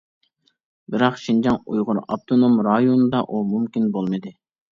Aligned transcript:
بىراق 0.93 1.19
شىنجاڭ 1.23 1.59
ئۇيغۇر 1.73 1.99
ئاپتونوم 2.01 2.57
رايونىدا 2.69 3.23
ئۇ 3.27 3.45
مۇمكىن 3.53 3.89
بولمىدى. 3.99 4.35